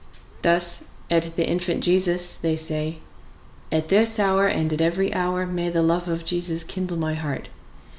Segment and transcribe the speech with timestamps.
[0.41, 2.97] Thus at The Infant Jesus they say,
[3.71, 7.49] "At this hour and at every hour may the love of Jesus kindle my heart!"